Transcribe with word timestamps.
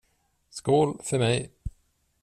Skål 0.49 0.99
för 1.03 1.19
mig. 1.19 1.51